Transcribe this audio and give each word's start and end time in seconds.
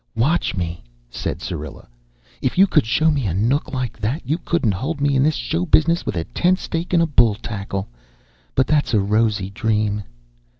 "Watch 0.15 0.55
me!" 0.55 0.83
said 1.11 1.43
Syrilla. 1.43 1.87
"If 2.41 2.57
you 2.57 2.65
could 2.65 2.87
show 2.87 3.11
me 3.11 3.27
a 3.27 3.35
nook 3.35 3.71
like 3.71 3.99
that, 3.99 4.27
you 4.27 4.39
couldn't 4.39 4.71
hold 4.71 4.99
me 4.99 5.15
in 5.15 5.21
this 5.21 5.35
show 5.35 5.63
business 5.63 6.07
with 6.07 6.15
a 6.15 6.23
tent 6.23 6.57
stake 6.57 6.91
and 6.91 7.15
bull 7.15 7.35
tackle. 7.35 7.87
But 8.55 8.65
that's 8.65 8.95
a 8.95 8.99
rosy 8.99 9.51
dream!" 9.51 10.01